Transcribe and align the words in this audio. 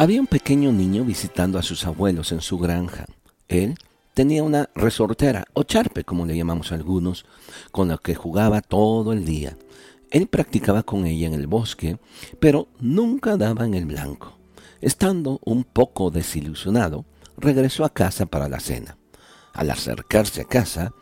Había 0.00 0.20
un 0.20 0.28
pequeño 0.28 0.70
niño 0.70 1.02
visitando 1.02 1.58
a 1.58 1.64
sus 1.64 1.84
abuelos 1.84 2.30
en 2.30 2.40
su 2.40 2.56
granja. 2.56 3.06
Él 3.48 3.74
tenía 4.14 4.44
una 4.44 4.70
resortera 4.76 5.46
o 5.54 5.64
charpe, 5.64 6.04
como 6.04 6.24
le 6.24 6.36
llamamos 6.36 6.70
algunos, 6.70 7.26
con 7.72 7.88
la 7.88 7.98
que 7.98 8.14
jugaba 8.14 8.60
todo 8.60 9.12
el 9.12 9.24
día. 9.24 9.58
Él 10.12 10.28
practicaba 10.28 10.84
con 10.84 11.04
ella 11.04 11.26
en 11.26 11.34
el 11.34 11.48
bosque, 11.48 11.98
pero 12.38 12.68
nunca 12.78 13.36
daba 13.36 13.64
en 13.64 13.74
el 13.74 13.86
blanco. 13.86 14.38
Estando 14.80 15.40
un 15.44 15.64
poco 15.64 16.12
desilusionado, 16.12 17.04
regresó 17.36 17.84
a 17.84 17.92
casa 17.92 18.26
para 18.26 18.48
la 18.48 18.60
cena. 18.60 18.98
Al 19.52 19.68
acercarse 19.68 20.42
a 20.42 20.44
casa, 20.44 20.92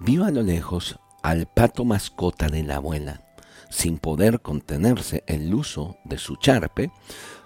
vio 0.00 0.22
a 0.22 0.30
lo 0.30 0.42
lejos 0.42 0.98
al 1.22 1.46
pato 1.46 1.86
mascota 1.86 2.50
de 2.50 2.62
la 2.62 2.76
abuela. 2.76 3.23
Sin 3.70 3.98
poder 3.98 4.40
contenerse 4.40 5.24
el 5.26 5.52
uso 5.54 5.98
de 6.04 6.18
su 6.18 6.36
charpe, 6.36 6.90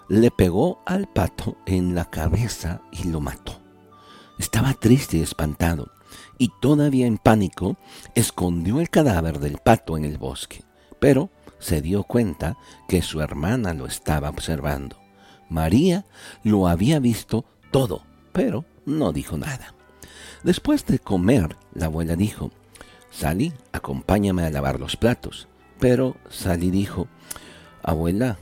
le 0.08 0.30
pegó 0.30 0.82
al 0.86 1.08
pato 1.08 1.56
en 1.66 1.94
la 1.94 2.06
cabeza 2.06 2.82
y 2.92 3.08
lo 3.08 3.20
mató. 3.20 3.60
Estaba 4.38 4.74
triste 4.74 5.18
y 5.18 5.22
espantado, 5.22 5.90
y 6.38 6.50
todavía 6.60 7.06
en 7.06 7.18
pánico 7.18 7.76
escondió 8.14 8.80
el 8.80 8.88
cadáver 8.88 9.38
del 9.40 9.58
pato 9.58 9.96
en 9.96 10.04
el 10.04 10.18
bosque, 10.18 10.62
pero 11.00 11.30
se 11.58 11.82
dio 11.82 12.04
cuenta 12.04 12.56
que 12.88 13.02
su 13.02 13.20
hermana 13.20 13.74
lo 13.74 13.86
estaba 13.86 14.28
observando. 14.28 14.96
María 15.48 16.04
lo 16.42 16.68
había 16.68 17.00
visto 17.00 17.44
todo, 17.70 18.02
pero 18.32 18.64
no 18.86 19.12
dijo 19.12 19.36
nada. 19.36 19.74
Después 20.44 20.86
de 20.86 20.98
comer, 20.98 21.56
la 21.74 21.86
abuela 21.86 22.14
dijo, 22.16 22.52
Sally, 23.10 23.52
acompáñame 23.72 24.44
a 24.44 24.50
lavar 24.50 24.78
los 24.78 24.96
platos. 24.96 25.48
Pero 25.78 26.16
Sally 26.30 26.70
dijo, 26.70 27.08
abuela, 27.82 28.38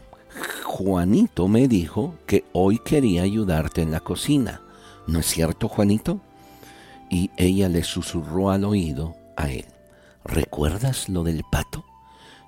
Juanito 0.65 1.48
me 1.48 1.68
dijo 1.68 2.15
que 2.26 2.45
hoy 2.52 2.78
quería 2.78 3.23
ayudarte 3.23 3.82
en 3.82 3.90
la 3.90 4.01
cocina. 4.01 4.62
¿No 5.06 5.20
es 5.20 5.26
cierto, 5.26 5.68
Juanito? 5.68 6.20
Y 7.10 7.30
ella 7.37 7.68
le 7.68 7.84
susurró 7.84 8.51
al 8.51 8.65
oído 8.65 9.15
a 9.37 9.51
él, 9.51 9.66
¿recuerdas 10.24 11.09
lo 11.09 11.23
del 11.23 11.45
pato? 11.51 11.84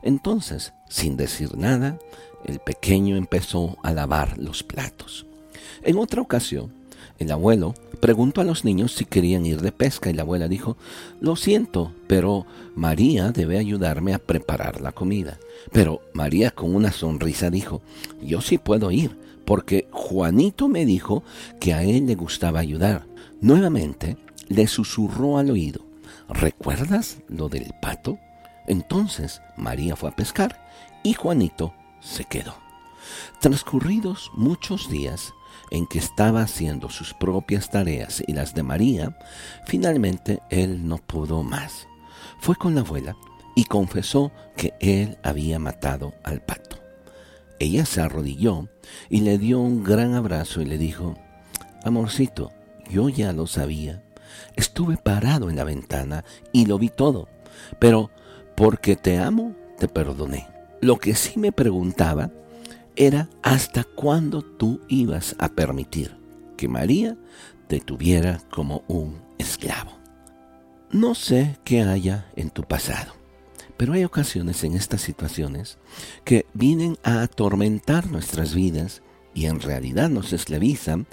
Entonces, 0.02 0.72
sin 0.88 1.16
decir 1.16 1.56
nada, 1.56 1.98
el 2.44 2.58
pequeño 2.60 3.16
empezó 3.16 3.76
a 3.82 3.92
lavar 3.92 4.38
los 4.38 4.62
platos. 4.62 5.26
En 5.82 5.98
otra 5.98 6.22
ocasión, 6.22 6.72
el 7.18 7.30
abuelo 7.32 7.74
preguntó 8.00 8.40
a 8.40 8.44
los 8.44 8.64
niños 8.64 8.94
si 8.94 9.04
querían 9.04 9.44
ir 9.44 9.60
de 9.60 9.72
pesca 9.72 10.10
y 10.10 10.14
la 10.14 10.22
abuela 10.22 10.48
dijo, 10.48 10.76
lo 11.20 11.34
siento, 11.36 11.92
pero 12.06 12.46
María 12.76 13.32
debe 13.32 13.58
ayudarme 13.58 14.14
a 14.14 14.18
preparar 14.18 14.80
la 14.80 14.92
comida. 14.92 15.38
Pero 15.72 16.00
María 16.12 16.52
con 16.52 16.74
una 16.74 16.92
sonrisa 16.92 17.50
dijo, 17.50 17.82
yo 18.22 18.40
sí 18.40 18.58
puedo 18.58 18.90
ir, 18.92 19.18
porque 19.44 19.88
Juanito 19.90 20.68
me 20.68 20.86
dijo 20.86 21.24
que 21.60 21.74
a 21.74 21.82
él 21.82 22.06
le 22.06 22.14
gustaba 22.14 22.60
ayudar. 22.60 23.06
Nuevamente 23.40 24.16
le 24.48 24.66
susurró 24.66 25.38
al 25.38 25.50
oído, 25.50 25.80
¿recuerdas 26.28 27.18
lo 27.28 27.48
del 27.48 27.72
pato? 27.82 28.18
Entonces 28.66 29.40
María 29.56 29.96
fue 29.96 30.10
a 30.10 30.16
pescar 30.16 30.68
y 31.02 31.14
Juanito 31.14 31.74
se 32.00 32.24
quedó. 32.24 32.67
Transcurridos 33.40 34.30
muchos 34.34 34.88
días, 34.88 35.32
en 35.70 35.86
que 35.86 35.98
estaba 35.98 36.42
haciendo 36.42 36.90
sus 36.90 37.14
propias 37.14 37.70
tareas 37.70 38.22
y 38.26 38.32
las 38.32 38.54
de 38.54 38.62
María, 38.62 39.18
finalmente 39.66 40.40
él 40.50 40.86
no 40.86 40.98
pudo 40.98 41.42
más. 41.42 41.88
Fue 42.40 42.56
con 42.56 42.74
la 42.74 42.80
abuela 42.80 43.16
y 43.54 43.64
confesó 43.64 44.32
que 44.56 44.74
él 44.80 45.18
había 45.22 45.58
matado 45.58 46.14
al 46.24 46.40
pato. 46.40 46.78
Ella 47.58 47.84
se 47.86 48.00
arrodilló 48.00 48.68
y 49.10 49.20
le 49.20 49.38
dio 49.38 49.60
un 49.60 49.82
gran 49.82 50.14
abrazo 50.14 50.62
y 50.62 50.64
le 50.64 50.78
dijo, 50.78 51.16
Amorcito, 51.84 52.52
yo 52.88 53.08
ya 53.08 53.32
lo 53.32 53.46
sabía. 53.46 54.02
Estuve 54.56 54.96
parado 54.96 55.50
en 55.50 55.56
la 55.56 55.64
ventana 55.64 56.24
y 56.52 56.66
lo 56.66 56.78
vi 56.78 56.88
todo, 56.88 57.28
pero 57.78 58.10
porque 58.54 58.96
te 58.96 59.18
amo, 59.18 59.54
te 59.78 59.88
perdoné. 59.88 60.46
Lo 60.80 60.98
que 60.98 61.14
sí 61.14 61.38
me 61.38 61.50
preguntaba 61.50 62.30
era 62.98 63.30
hasta 63.42 63.84
cuándo 63.84 64.42
tú 64.42 64.80
ibas 64.88 65.36
a 65.38 65.48
permitir 65.48 66.16
que 66.56 66.66
María 66.66 67.16
te 67.68 67.78
tuviera 67.78 68.42
como 68.50 68.82
un 68.88 69.22
esclavo. 69.38 69.92
No 70.90 71.14
sé 71.14 71.58
qué 71.64 71.82
haya 71.82 72.26
en 72.34 72.50
tu 72.50 72.64
pasado, 72.64 73.12
pero 73.76 73.92
hay 73.92 74.02
ocasiones 74.02 74.64
en 74.64 74.74
estas 74.74 75.00
situaciones 75.00 75.78
que 76.24 76.44
vienen 76.54 76.98
a 77.04 77.22
atormentar 77.22 78.10
nuestras 78.10 78.52
vidas 78.52 79.00
y 79.32 79.46
en 79.46 79.60
realidad 79.60 80.08
nos 80.08 80.32
esclavizan, 80.32 81.06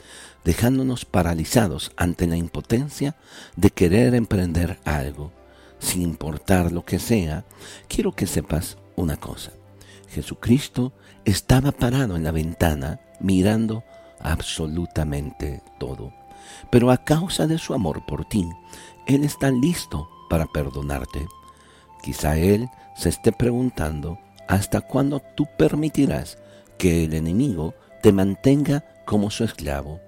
dejándonos 0.43 1.05
paralizados 1.05 1.91
ante 1.97 2.25
la 2.25 2.37
impotencia 2.37 3.15
de 3.55 3.69
querer 3.69 4.15
emprender 4.15 4.79
algo. 4.85 5.31
Sin 5.77 6.01
importar 6.01 6.71
lo 6.71 6.83
que 6.83 6.97
sea, 6.97 7.45
quiero 7.87 8.13
que 8.13 8.25
sepas 8.25 8.77
una 8.95 9.17
cosa. 9.17 9.51
Jesucristo 10.09 10.93
estaba 11.25 11.71
parado 11.71 12.15
en 12.15 12.23
la 12.23 12.31
ventana 12.31 12.99
mirando 13.19 13.83
absolutamente 14.19 15.61
todo. 15.79 16.13
Pero 16.69 16.91
a 16.91 16.97
causa 16.97 17.47
de 17.47 17.57
su 17.57 17.73
amor 17.73 18.05
por 18.05 18.25
ti, 18.25 18.47
Él 19.07 19.23
está 19.23 19.51
listo 19.51 20.09
para 20.29 20.45
perdonarte. 20.45 21.27
Quizá 22.03 22.37
Él 22.37 22.69
se 22.95 23.09
esté 23.09 23.31
preguntando 23.31 24.19
hasta 24.47 24.81
cuándo 24.81 25.21
tú 25.35 25.47
permitirás 25.57 26.37
que 26.77 27.03
el 27.05 27.13
enemigo 27.13 27.73
te 28.01 28.11
mantenga 28.11 28.85
como 29.05 29.31
su 29.31 29.43
esclavo. 29.43 29.99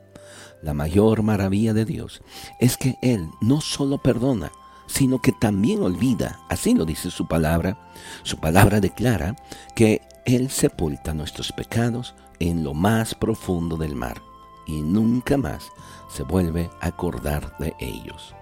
La 0.61 0.73
mayor 0.73 1.23
maravilla 1.23 1.73
de 1.73 1.85
Dios 1.85 2.21
es 2.59 2.77
que 2.77 2.97
Él 3.01 3.29
no 3.41 3.61
solo 3.61 3.99
perdona, 3.99 4.51
sino 4.87 5.21
que 5.21 5.31
también 5.31 5.83
olvida, 5.83 6.39
así 6.49 6.73
lo 6.73 6.85
dice 6.85 7.11
su 7.11 7.27
palabra. 7.27 7.77
Su 8.23 8.37
palabra 8.37 8.79
declara 8.79 9.35
que 9.75 10.01
Él 10.25 10.49
sepulta 10.49 11.13
nuestros 11.13 11.51
pecados 11.51 12.15
en 12.39 12.63
lo 12.63 12.73
más 12.73 13.15
profundo 13.15 13.77
del 13.77 13.95
mar 13.95 14.21
y 14.65 14.81
nunca 14.81 15.37
más 15.37 15.65
se 16.09 16.23
vuelve 16.23 16.69
a 16.81 16.87
acordar 16.87 17.57
de 17.57 17.75
ellos. 17.79 18.35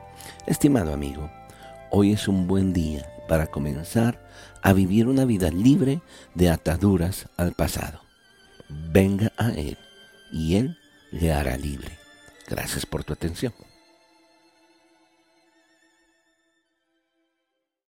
Estimado 0.45 0.93
amigo, 0.93 1.29
hoy 1.91 2.11
es 2.11 2.27
un 2.27 2.47
buen 2.47 2.73
día 2.73 3.05
para 3.27 3.47
comenzar 3.47 4.23
a 4.61 4.73
vivir 4.73 5.07
una 5.07 5.25
vida 5.25 5.49
libre 5.49 6.01
de 6.33 6.49
ataduras 6.49 7.29
al 7.37 7.53
pasado. 7.53 8.01
Venga 8.69 9.31
a 9.37 9.49
Él 9.49 9.77
y 10.31 10.55
Él 10.55 10.77
le 11.11 11.31
hará 11.31 11.57
libre. 11.57 11.97
Gracias 12.47 12.85
por 12.85 13.03
tu 13.03 13.13
atención. 13.13 13.53